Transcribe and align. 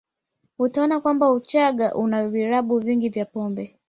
Utaona 0.59 0.99
kwamba 0.99 1.31
Uchaga 1.31 1.95
una 1.95 2.29
vilabu 2.29 2.79
vingi 2.79 3.09
vya 3.09 3.25
pombe 3.25 3.77